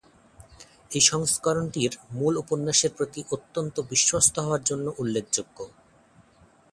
এই 0.91 1.03
সংস্করণটি 1.11 1.79
মূল 2.11 2.33
উপন্যাসের 2.37 2.91
প্রতি 2.97 3.21
অত্যন্ত 3.31 3.75
বিশ্বস্ত 3.91 4.35
হওয়ার 4.39 4.63
জন্য 4.63 4.85
উল্লেখযোগ্য। 5.01 5.57